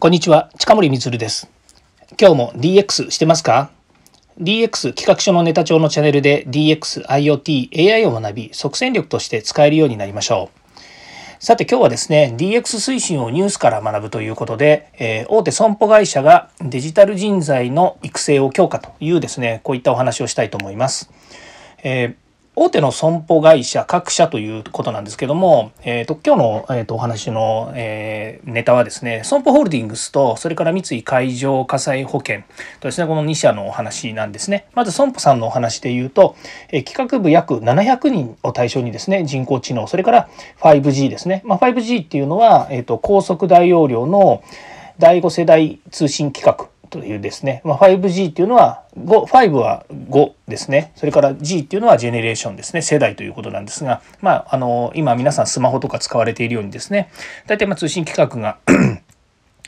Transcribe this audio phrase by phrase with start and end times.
[0.00, 1.50] こんにちは、近森光です。
[2.18, 3.70] 今日も DX してますか
[4.40, 10.48] ?DX 企画書のネタ帳のチャンネルで DX、IoT、AI を学び、即戦力として使えるようになりましょ
[11.38, 11.44] う。
[11.44, 21.10] さて今日はですね、DX 推進をニュースから学ぶということで、えー、大手損保会社がデジタル人材の育成を強化というですね、こういったお話をしたいと思います。
[21.82, 32.40] えー大手の損保会社各社ということなんですけども、えーと、今日の、えーと、お話の、えー、ネタはですね損保ホールディングスとそれから三井海上火災保険
[32.80, 34.66] とですねこの2社のお話なんですね。
[34.74, 36.34] まず損保さんのお話で言うと、
[36.70, 40.28] えー、企画部約700人を対象にですね人工知能それから
[40.60, 44.42] 5G ですね、まあ、5G っていうのは、えーと高速大容量の
[44.98, 50.92] 第5世代通信規格というですね、まあ、5G っていうのは5、5は5ですね。
[50.96, 52.82] それから G っていうのはジェネレーションですね。
[52.82, 57.10] 世代ということなんですが、まあ、あの、今皆さんスマホとか使われているようにですね、
[57.46, 58.58] 大体まあ通信規格が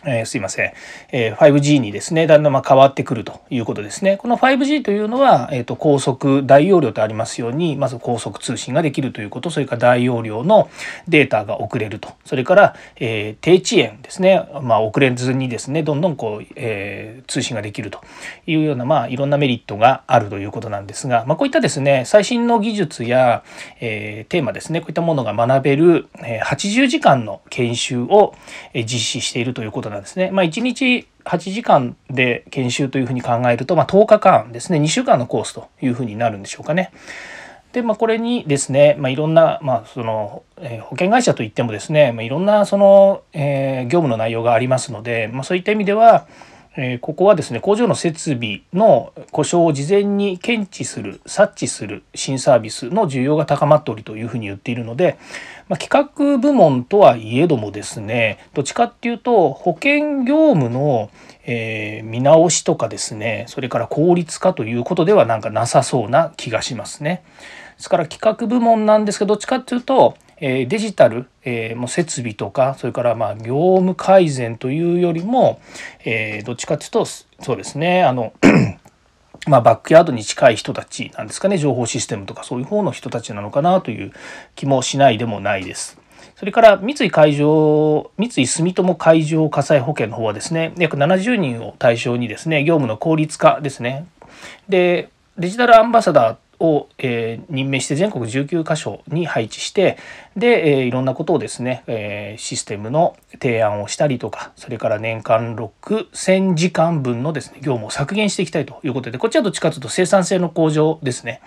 [0.05, 0.73] えー、すいません、
[1.13, 4.17] えー、5G にですねだんだんま変わってくるということですね。
[4.17, 10.71] この 5G というのは、えーと、高速大容量とありますようにまず高速通信ができるということそれから大容量の
[11.09, 12.11] データが送れると。
[12.25, 18.01] それから、えー、低遅延ですね、まあ、遅れずにですねどんどんこう、え、通信ができると
[18.47, 23.45] いうような、まあ、いろんなメリットがあるということなんですが、まあ、こういったですね最新の技術や、
[23.81, 26.09] え、テーマですねこういったものが学べる、
[26.45, 28.35] 80時間の研修を
[28.75, 30.31] 実施しているということなんですね。
[30.31, 36.93] まあ、1日8時間で研修というふうに考えると、まあ、10日間ですね2週間のコースというふうになるんでしょうかね。
[37.73, 46.27] で、まあ、これにですね、まあ、いろんな、まあ、その、えー、保険会社といってもですね、まあ、いろんなその、えー、業務の内容がありますので、まあ、そういった意味では、
[46.75, 55.19] えー、ここはですね工場の設備の故障を事前に検知する察知する新サービスの需要が高まっておりというふうに言っているので、
[55.69, 61.11] まあ、企画部門とはいえどもですねどっちかっていうと保険業務の、
[61.45, 67.23] えー、見直しとかですねそれから効率化ということではなんかなさそうな気がしますね。
[67.77, 75.61] ですから企画部門なんですけどどっちかっていうとデジタル、えー、設備とかそれからまあ業務改善というよりも、
[76.45, 78.33] どっちかっていうとそうですねあの
[79.47, 84.13] まあ、バックヤードに近い人たちなんですかね情報システムとかそういう方の人たちなのかなという
[84.55, 85.99] 気もしないでもないです。
[86.37, 94.07] それから三井海上三井住友海上火災保険の方はですね約70人を対象にですね業務の効率化ですね
[94.69, 99.99] でデジタルアンバサダーを、えー、任命して全国19カ所に配置して
[100.37, 111.41] で、えー、いろんなことをですね、えー、システムの提案をしたりとかそれから年間6,000時間分のですね業務を削減していきたいということでこっちはどっちかというと生産性の向上ですね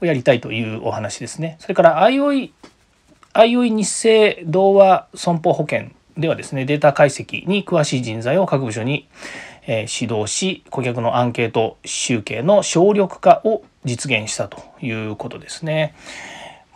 [0.00, 1.56] をやりたいというお話ですね。
[1.60, 2.50] それから IOI,
[3.34, 9.08] IOI 日清同和損保保険ではですねデータ解析に詳しい人材を各部署に
[9.68, 15.94] 指導し顧客のアンケート集計の省力化を実現したということですね。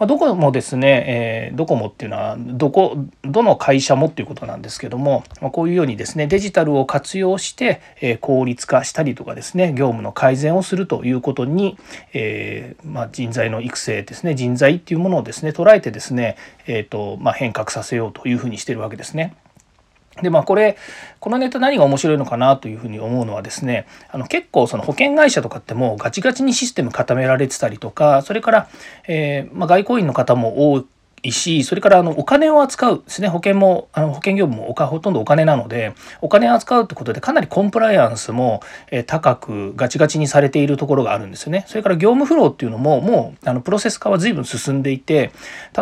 [0.02, 11.78] まどこもですね、えー、ドコモっていうのはどこどの会社もっていうことなんですけども、まあ、こういうようにですねデジタルを活用して、えー、効率化したりとかですね業務の改善をするということに、
[12.12, 16.36] えー、まあ、人材の育成ですね人材っていうものをですね捉えてですね、
[16.66, 19.36] えーとま、変革させようというふうにしてるわけですね。
[20.20, 20.76] でまあこれ
[21.20, 28.68] このネタ何が面白いのかなというふうに思うのはですねあの結構その保険会社とかってもうガチガチにシステム固められてたりとかそれから、
[29.08, 30.88] えーまあ、外交員の方も多く
[31.22, 38.60] いしそれからあのお金を扱うですね保険もあの保険業務もおかほとんどお金なのでお金を扱うってことでかなりコンプライアンスも、
[38.90, 41.64] え高くガチガチにされているところがあるんですよね。
[41.68, 45.32] それから業務フローっていうのももうあのプロセス化は随分進んでいて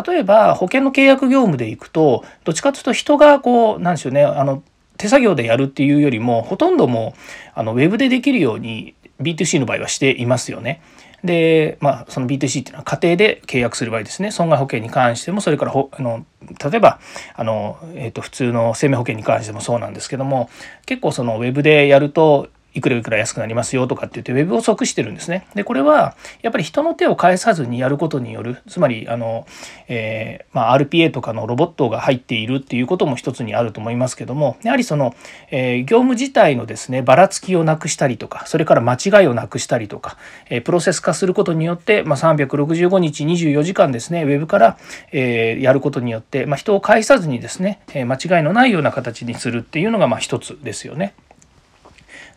[0.05, 4.63] 例えば保険の契約業務でいくとどっちかというと人がこうなんでしょうねあの
[4.97, 7.19] 手作業でやるっていうよりもほとんどもう
[7.55, 10.81] あのウェブでできるように B2C の場合はしていますよね。
[11.23, 14.31] で、まあ、その B2C っていうのは家庭で契約する場合ですね。
[14.31, 16.25] 損害保険に関してもそれからほあの
[16.71, 16.99] 例えば
[17.35, 20.49] あの、えー、と普通の生命保険に関してもそうなんですけども
[20.85, 25.47] 結構そのウェブでやるといくらいくら安くなりますよとかって言ってウェブを即してるんですね。
[25.55, 29.45] でこれはやっぱり人の手を返さずにやることによるつまりあの、
[29.87, 35.15] えー、まあ、RPA とかのロボットが入っているっていうことも一つにあると思いますけどもやはりその、
[35.49, 40.17] えー、業務自体のですねばらつきをなくしたりとかそれから間違いをなくしたりとか、
[40.49, 44.77] えー、プロセス化することによって、まあ、365日24時間ですねウェブから、
[45.11, 51.13] えやることによって、まあ、人を介さずにですね、間違いのないような形にするっていうのがまあ一つですよね。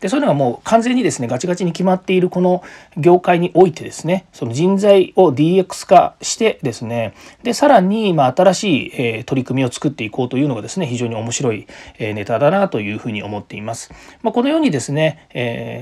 [0.00, 2.62] でそういうのがもう完全にですねガチガチに決まっているこの
[2.96, 11.66] 業界においてですねその人材を DX 化してですねでさらにま新しい、え取り組みを作っていこうというのがですね非常に面白い、
[11.98, 13.92] えネタだなというふうに思っています。
[14.22, 15.26] まあ、このようにですね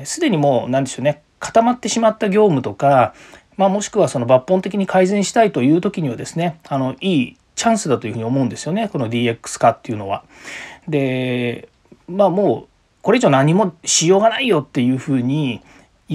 [0.05, 3.15] すで、えー、にもう何でしょうね固まってしまった業務とか
[3.56, 10.25] まあ、もしくはその抜本的に改善したいという時にはですねあのいいチャンスだというふうに思うんですよねこの DX 化っていうのは。
[10.88, 11.69] で
[12.08, 12.69] まあもう
[13.02, 15.60] これ以上何もしようがないよっていうふうに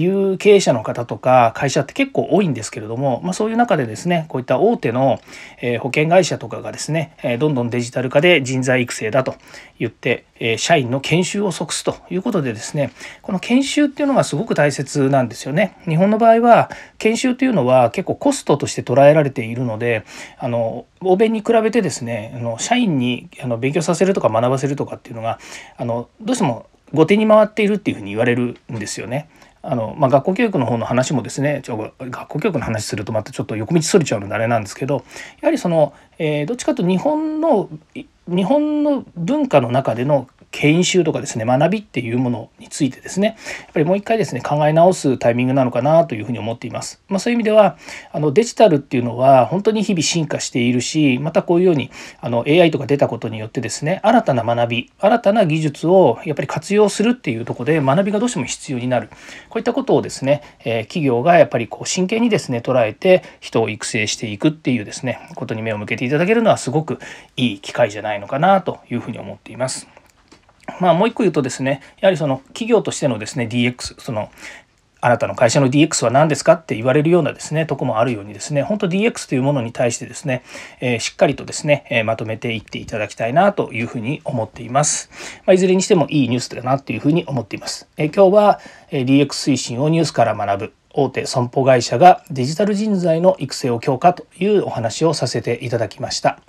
[0.00, 5.20] いう経営者の方とか会社って結構多いんですけれども、まあ、そういう中でですねこういった大手の、
[5.60, 9.34] え保険会社とかがですね、えどんどんデジタル化で人材育成だと
[9.78, 12.92] 言って、え社員の研修を即すということでですね
[13.22, 15.76] この研修っていうのがすごく大切なんですよね。
[15.88, 20.04] 日本の場合は研修というのは結構コストとして捉えられているので
[20.38, 25.38] あの欧米に比べてですねあの社員にあの勉強させるとか学ばせるとかっていうのが
[25.76, 29.28] あのどうしても後手に回っているっていうふうに言われるんですよね。
[29.62, 35.04] あの、まあ、学校教育の方の話もですねちょ学校教育の話するとまたちょっと横道それちゃうのであれなんですけど
[35.40, 37.68] やはりその、えー、どっちかというと日本の
[38.28, 47.00] 日本の文化の中での研修とかですね学びっていうものについてですねやっぱりもう一回ですね考え直すタイミングなのかなというふうに思っています。
[47.08, 47.76] まあ、そういう意味では
[48.12, 51.90] あのデジタルっていうのは本当に日々進化しているしまたこういうように
[52.20, 59.08] あの AI とか出たことによってですね新たな学び新たな技術をやっぱり活用するっていうとこで学びがどうしても必要になる
[59.48, 66.98] こういったことをですね、え、企業がやっぱりこう真剣にですね捉えて人を育成していくっていうですねことに目を向けていただけるのはすごく
[67.36, 69.88] いい機会じゃないのかなというふうに思っています。
[70.80, 74.30] まあ、もう一個言うとですねやはりその企業としてのですね DX その
[75.00, 80.42] あなたの会社の DX は何ですかって言われるようなですねとこもあるようにですね本当 DX というものに対してですね、
[80.80, 85.10] えー、しっかりとですね、えー、まとめていっていただきたいなというふうに思っています、
[85.46, 88.60] まあ、いずれにしてもいいニュースだなというふうに思っています、えー、今日は、
[88.90, 96.40] え DX 推進をニュースから学ぶ大手損保会社がデジタル人材の育成を強化というお話をさせていただきました。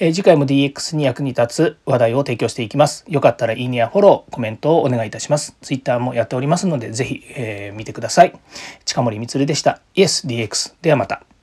[0.00, 3.04] え次回も DX に役に立つ話題を提供していきます。
[3.08, 5.56] よかったらいいねやフォロー、コメントをお願いいたします。
[5.60, 8.32] Twitter もやっておりますので、ぜひ、えー、見てください。
[8.84, 9.80] 近森光でした。
[9.94, 10.74] YesDX。
[10.82, 11.33] ではまた。